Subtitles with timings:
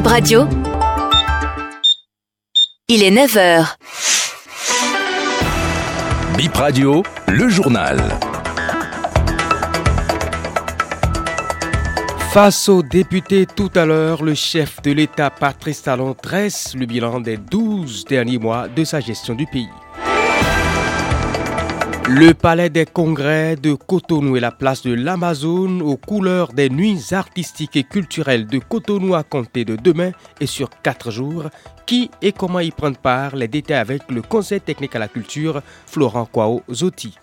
[0.00, 0.48] Bip Radio.
[2.88, 3.76] Il est 9h.
[6.38, 7.98] Bip Radio, le journal.
[12.32, 17.20] Face aux députés tout à l'heure, le chef de l'État Patrice Talon dresse le bilan
[17.20, 19.68] des 12 derniers mois de sa gestion du pays.
[22.12, 27.12] Le palais des congrès de Cotonou et la place de l'Amazone aux couleurs des nuits
[27.12, 31.44] artistiques et culturelles de Cotonou à compter de demain et sur quatre jours.
[31.86, 33.36] Qui et comment y prendre part?
[33.36, 37.14] Les détails avec le Conseil technique à la culture Florent Kwao Zotti.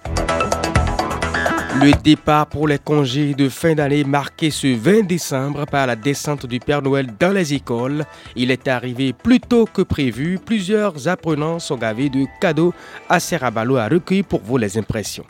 [1.80, 6.48] Le départ pour les congés de fin d'année marqué ce 20 décembre par la descente
[6.48, 8.04] du Père Noël dans les écoles.
[8.36, 10.40] Il est arrivé plus tôt que prévu.
[10.44, 12.74] Plusieurs apprenants sont gavés de cadeaux.
[13.08, 15.26] à Serrabalo a recueilli pour vous les impressions.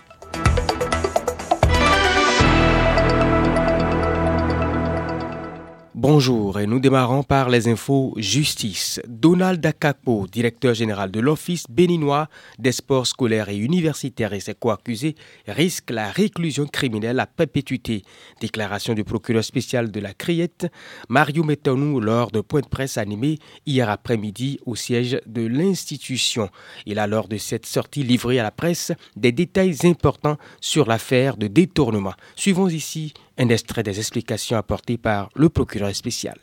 [6.00, 9.02] Bonjour et nous démarrons par les infos justice.
[9.08, 15.16] Donald Akakpo, directeur général de l'Office béninois des sports scolaires et universitaires et ses co-accusés
[15.48, 18.04] risque la réclusion criminelle à perpétuité.
[18.40, 20.68] Déclaration du procureur spécial de la Criette,
[21.10, 26.50] Mario Metonou lors de point de presse animé hier après-midi au siège de l'institution.
[26.86, 31.38] Il a lors de cette sortie livré à la presse des détails importants sur l'affaire
[31.38, 32.14] de détournement.
[32.36, 36.38] Suivons ici un extrait des explications apportées par le procureur spécial.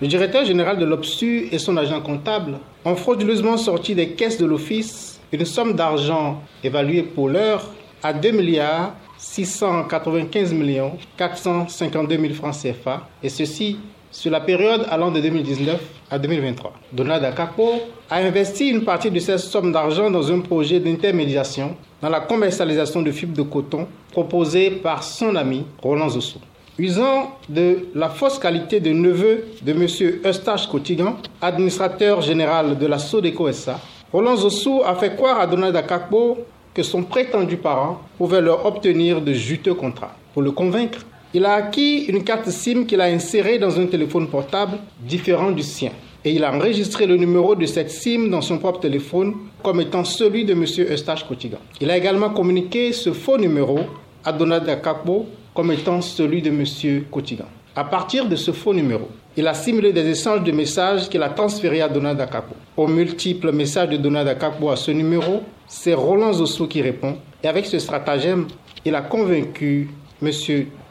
[0.00, 4.46] Le directeur général de l'OPSU et son agent comptable ont frauduleusement sorti des caisses de
[4.46, 7.70] l'office une somme d'argent évaluée pour l'heure
[8.02, 13.76] à 2 milliards 695 millions 452 000 francs CFA, et ceci
[14.10, 16.72] sur la période allant de 2019 à 2023.
[16.92, 17.74] Donald Akapo
[18.08, 23.02] a investi une partie de cette somme d'argent dans un projet d'intermédiation dans la commercialisation
[23.02, 26.38] de fibres de coton proposé par son ami Roland Zosso.
[26.78, 29.86] Usant de la fausse qualité de neveu de M.
[30.24, 33.78] Eustache Cotigan, administrateur général de la Sodeco SA,
[34.12, 36.38] Roland Zosso a fait croire à Donald Akakpo
[36.72, 40.16] que son prétendu parent pouvait leur obtenir de juteux contrats.
[40.32, 41.00] Pour le convaincre,
[41.34, 45.62] il a acquis une carte SIM qu'il a insérée dans un téléphone portable différent du
[45.62, 45.90] sien.
[46.24, 50.04] Et il a enregistré le numéro de cette SIM dans son propre téléphone comme étant
[50.04, 50.64] celui de M.
[50.90, 51.56] Eustache Kotiga.
[51.80, 53.78] Il a également communiqué ce faux numéro
[54.24, 57.04] à Donald Akakbo comme étant celui de M.
[57.10, 57.46] Kotiga.
[57.74, 61.30] À partir de ce faux numéro, il a simulé des échanges de messages qu'il a
[61.30, 62.54] transférés à Donald Akakbo.
[62.76, 67.16] Aux multiples messages de Donald Akakbo à ce numéro, c'est Roland Zosso qui répond.
[67.42, 68.46] Et avec ce stratagème,
[68.84, 69.88] il a convaincu
[70.22, 70.30] M.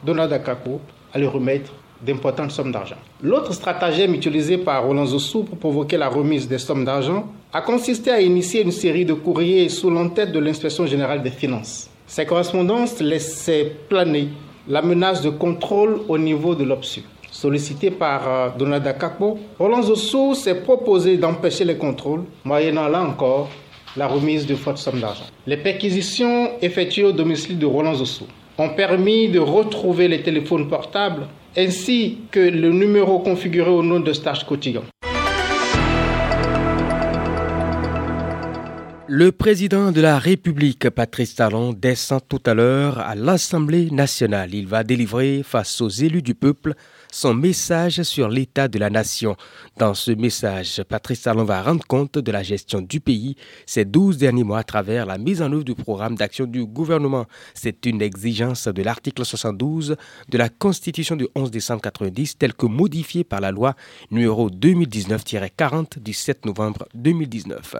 [0.04, 0.80] Donald Akakbo
[1.12, 1.72] à lui remettre
[2.04, 2.96] d'importantes sommes d'argent.
[3.22, 8.10] L'autre stratagème utilisé par Roland Zossou pour provoquer la remise des sommes d'argent a consisté
[8.10, 11.90] à initier une série de courriers sous l'entête de l'inspection générale des finances.
[12.06, 14.28] Ces correspondances laissaient planer
[14.68, 17.02] la menace de contrôle au niveau de l'OPSU.
[17.30, 23.48] Sollicité par euh, Donald Akakbo, Roland Zossou s'est proposé d'empêcher les contrôles, moyennant là encore
[23.96, 25.24] la remise de fortes sommes d'argent.
[25.46, 28.26] Les perquisitions effectuées au domicile de Roland Zossou
[28.58, 34.12] ont permis de retrouver les téléphones portables ainsi que le numéro configuré au nom de
[34.12, 34.84] Stage Cotigan.
[39.12, 44.54] Le président de la République, Patrice Talon, descend tout à l'heure à l'Assemblée nationale.
[44.54, 46.74] Il va délivrer face aux élus du peuple
[47.12, 49.36] son message sur l'état de la nation.
[49.76, 54.18] Dans ce message, Patrice Talon va rendre compte de la gestion du pays ces 12
[54.18, 57.26] derniers mois à travers la mise en œuvre du programme d'action du gouvernement.
[57.54, 59.96] C'est une exigence de l'article 72
[60.28, 63.74] de la Constitution du 11 décembre 90 telle que modifiée par la loi
[64.10, 67.76] numéro 2019-40 du 7 novembre 2019.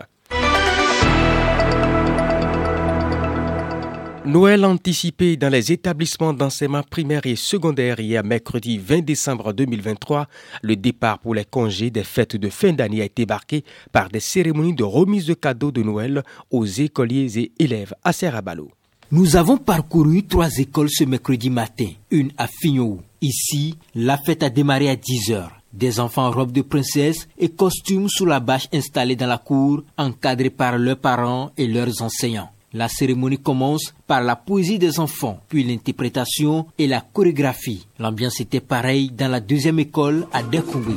[4.23, 10.27] Noël anticipé dans les établissements d'enseignement primaire et secondaire hier mercredi 20 décembre 2023.
[10.61, 14.19] Le départ pour les congés des fêtes de fin d'année a été marqué par des
[14.19, 16.21] cérémonies de remise de cadeaux de Noël
[16.51, 18.69] aux écoliers et élèves à Serrabalo.
[19.11, 23.01] Nous avons parcouru trois écoles ce mercredi matin, une à Fignou.
[23.21, 25.51] Ici, la fête a démarré à 10 heures.
[25.73, 29.83] Des enfants en robe de princesse et costumes sous la bâche installée dans la cour,
[29.97, 32.51] encadrés par leurs parents et leurs enseignants.
[32.73, 37.85] La cérémonie commence par la poésie des enfants, puis l'interprétation et la chorégraphie.
[37.99, 40.95] L'ambiance était pareille dans la deuxième école à Dekongui.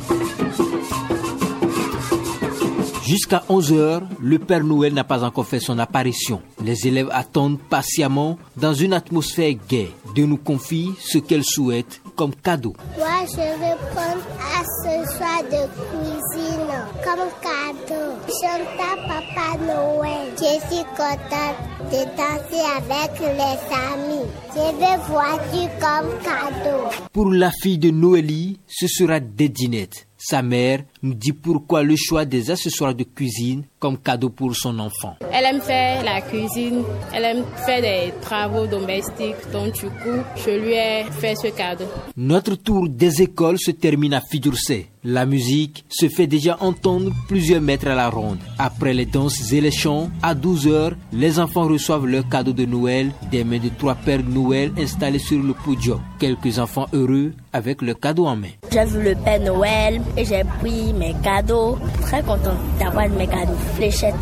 [3.05, 6.41] Jusqu'à 11 heures, le Père Noël n'a pas encore fait son apparition.
[6.63, 12.33] Les élèves attendent patiemment dans une atmosphère gaie de nous confier ce qu'elles souhaitent comme
[12.35, 12.73] cadeau.
[12.97, 14.25] Moi, je vais prendre
[14.55, 16.73] à ce soir de cuisine
[17.03, 18.11] comme cadeau.
[18.41, 20.31] Chante Papa Noël.
[20.37, 21.59] Je suis contente
[21.91, 23.57] de danser avec les
[23.93, 24.25] amis.
[24.53, 27.07] Je vais voiture comme cadeau.
[27.13, 31.95] Pour la fille de Noélie, ce sera des dinettes Sa mère nous dit pourquoi le
[31.95, 35.15] choix des accessoires de cuisine comme cadeau pour son enfant.
[35.31, 36.81] Elle aime faire la cuisine,
[37.13, 41.85] elle aime faire des travaux domestiques, donc du coup, je lui ai fait ce cadeau.
[42.17, 44.71] Notre tour des écoles se termine à Fidjourse.
[45.03, 48.39] La musique se fait déjà entendre plusieurs mètres à la ronde.
[48.57, 53.11] Après les danses et les chants, à 12h, les enfants reçoivent leur cadeau de Noël
[53.29, 56.01] des mains de trois pères de Noël installés sur le podium.
[56.19, 58.49] Quelques enfants heureux avec le cadeau en main.
[58.71, 61.77] J'ai vu le Père Noël et j'ai pris mes cadeaux.
[62.01, 63.57] Très content d'avoir mes cadeaux.
[63.75, 64.15] Fléchettes.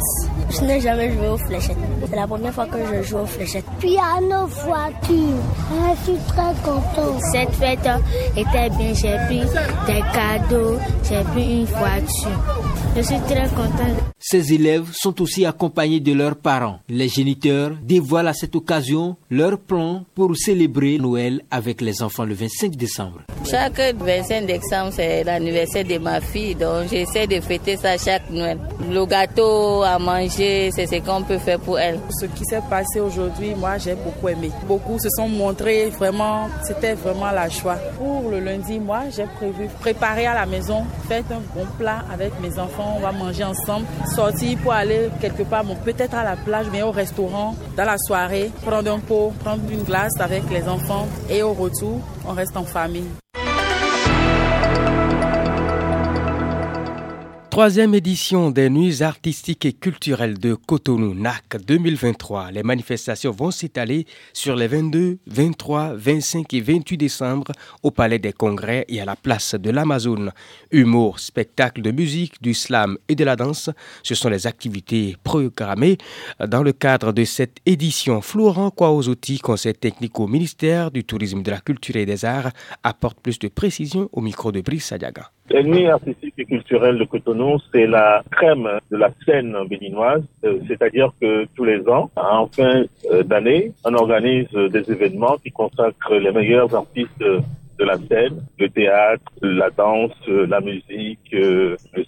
[0.50, 1.78] Je n'ai jamais joué aux fléchettes.
[2.10, 3.66] C'est la première fois que je joue aux fléchettes.
[3.80, 5.42] Piano voiture.
[5.72, 7.20] Je suis très content.
[7.32, 7.90] Cette fête
[8.36, 8.94] était bien.
[8.94, 9.44] J'ai pris
[9.88, 10.78] des cadeaux.
[11.04, 12.40] J'ai pris une voiture.
[12.96, 14.13] Je suis très content.
[14.26, 16.80] Ces élèves sont aussi accompagnés de leurs parents.
[16.88, 22.34] Les géniteurs dévoilent à cette occasion leur plan pour célébrer Noël avec les enfants le
[22.34, 23.20] 25 décembre.
[23.46, 28.60] Chaque 25 décembre, c'est l'anniversaire de ma fille, donc j'essaie de fêter ça chaque Noël.
[28.90, 32.00] Le gâteau à manger, c'est ce qu'on peut faire pour elle.
[32.22, 34.52] Ce qui s'est passé aujourd'hui, moi j'ai beaucoup aimé.
[34.66, 37.76] Beaucoup se sont montrés vraiment, c'était vraiment la joie.
[37.98, 42.32] Pour le lundi, moi j'ai prévu préparer à la maison, faire un bon plat avec
[42.40, 46.68] mes enfants, on va manger ensemble, sortir pour aller quelque part, peut-être à la plage,
[46.72, 51.08] mais au restaurant, dans la soirée, prendre un pot, prendre une glace avec les enfants
[51.30, 53.23] et au retour, on reste en famille.
[57.54, 62.50] Troisième édition des Nuits artistiques et culturelles de Cotonou NAC 2023.
[62.50, 67.52] Les manifestations vont s'étaler sur les 22, 23, 25 et 28 décembre
[67.84, 70.32] au Palais des Congrès et à la place de l'Amazone.
[70.72, 73.70] Humour, spectacle de musique, du slam et de la danse,
[74.02, 76.00] ce sont les activités programmées
[76.44, 78.24] dans le cadre de cette édition.
[78.24, 82.50] Florent Kouaouzouti, conseil technique au ministère du Tourisme, de la Culture et des Arts,
[82.82, 85.30] apporte plus de précisions au micro de Brice Sadiaga.
[85.50, 90.60] Les nuits artistiques et culturelles de Cotonou, c'est la crème de la scène béninoise, euh,
[90.68, 96.16] c'est-à-dire que tous les ans, en fin euh, d'année, on organise des événements qui consacrent
[96.16, 97.20] les meilleurs artistes
[97.80, 102.06] de la scène, le théâtre, la danse, la musique, euh, le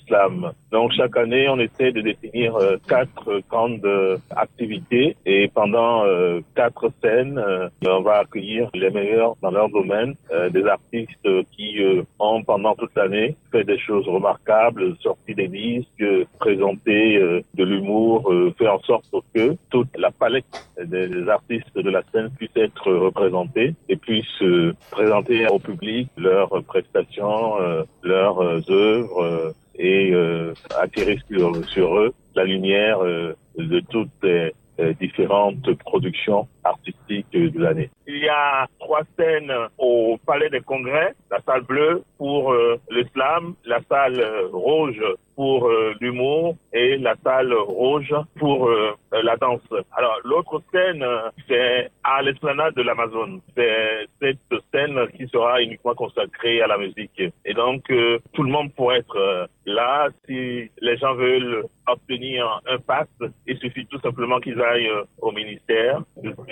[0.72, 3.88] Donc chaque année, on essaie de définir euh, quatre grandes
[4.36, 7.42] activités et pendant euh, quatre scènes,
[7.88, 10.16] on va accueillir les meilleurs dans leur domaine,
[10.52, 11.80] des artistes qui
[12.20, 16.04] ont pendant toute l'année fait des choses remarquables, sorti des disques,
[16.40, 22.30] présenté de l'humour, fait en sorte que toute la palette des artistes de la scène
[22.38, 24.44] puisse être représentée et puisse
[24.92, 32.14] présenter au public leurs prestations, euh, leurs euh, œuvres euh, et attirer sur, sur, eux
[32.36, 34.54] la lumière de toutes les
[35.00, 37.90] différentes productions artistiques de l'année.
[38.08, 43.56] Il y a trois scènes au Palais des Congrès, la salle bleue pour le slam,
[43.66, 45.02] la salle rouge
[45.36, 45.70] pour
[46.00, 48.70] l'humour et la salle rouge pour
[49.12, 49.62] la danse.
[49.92, 51.06] Alors l'autre scène,
[51.48, 53.42] c'est à l'esplanade de l'Amazon.
[53.56, 57.22] C'est cette scène qui sera uniquement consacrée à la musique.
[57.46, 60.10] Et donc euh, tout le monde pourrait être euh, là.
[60.26, 63.08] Si les gens veulent obtenir un pass,
[63.48, 66.02] il suffit tout simplement qu'ils aillent euh, au ministère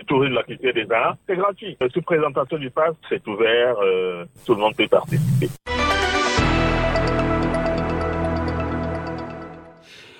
[0.04, 1.18] tourisme, la culture des arts.
[1.28, 1.78] C'est gratuit.
[1.94, 3.76] Sous présentation du pass, c'est ouvert.
[4.46, 5.50] tout le monde peut participer.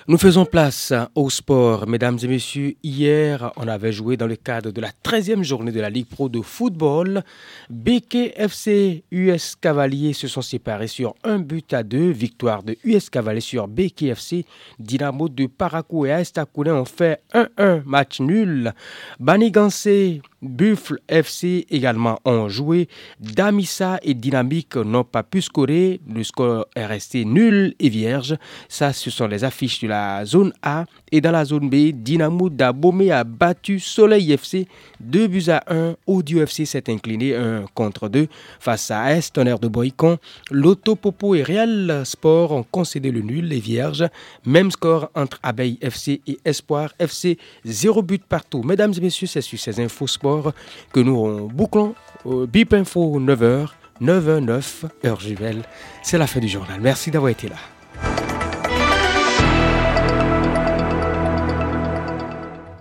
[0.06, 1.86] Nous faisons place au sport.
[1.88, 5.80] Mesdames et messieurs, hier, on avait joué dans le cadre de la 13e journée de
[5.80, 7.24] la Ligue Pro de football.
[7.70, 12.10] BKFC US Cavalier se sont séparés sur un but à deux.
[12.10, 14.44] Victoire de US Cavalier sur BKFC.
[14.78, 18.74] Dynamo de Parakou et Aestakoulé ont fait 1-1 match nul.
[19.18, 22.88] Banigansé Buffle FC également ont joué.
[23.18, 26.00] Damissa et Dynamique n'ont pas pu scorer.
[26.08, 28.36] Le score est resté nul et vierge.
[28.68, 30.84] Ça, ce sont les affiches de la zone A.
[31.10, 34.68] Et dans la zone B, Dynamo d'Abomé a battu Soleil FC
[35.00, 35.96] 2 buts à 1.
[36.06, 38.26] Audio FC s'est incliné 1 contre 2
[38.60, 40.18] face à AS Tonnerre de Boycon.
[40.50, 44.04] Loto Popo et Real Sport ont concédé le nul et vierge.
[44.44, 47.38] Même score entre Abeille FC et Espoir FC.
[47.64, 48.62] 0 but partout.
[48.62, 50.33] Mesdames et messieurs, c'est sur ces infos sport
[50.92, 53.68] que nous bouclons au BIP Info 9h,
[54.02, 54.62] 9h09,
[55.04, 55.62] heure Juvel.
[56.02, 56.80] C'est la fin du journal.
[56.80, 57.56] Merci d'avoir été là.